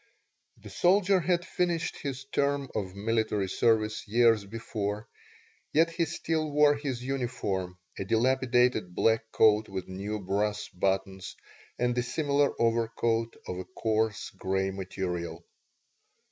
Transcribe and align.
The 0.57 0.71
soldier 0.71 1.19
had 1.19 1.45
finished 1.45 1.97
his 1.97 2.25
term 2.25 2.71
of 2.73 2.95
military 2.95 3.47
service 3.47 4.07
years 4.07 4.43
before, 4.45 5.07
yet 5.73 5.91
he 5.91 6.05
still 6.05 6.49
wore 6.51 6.73
his 6.73 7.03
uniform 7.03 7.77
a 7.99 8.03
dilapidated 8.05 8.95
black 8.95 9.31
coat 9.31 9.69
with 9.69 9.87
new 9.87 10.17
brass 10.19 10.69
buttons, 10.69 11.35
and 11.77 11.95
a 11.95 12.01
similar 12.01 12.59
overcoat 12.59 13.35
of 13.47 13.59
a 13.59 13.65
coarse 13.65 14.31
gray 14.31 14.71
material. 14.71 15.45